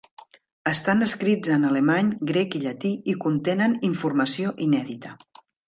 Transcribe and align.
Estan 0.69 1.05
escrits 1.07 1.51
en 1.57 1.67
alemany, 1.67 2.09
grec 2.33 2.59
i 2.61 2.63
llatí 2.65 2.93
i 3.15 3.17
contenen 3.27 3.79
informació 3.93 4.59
inèdita. 4.71 5.17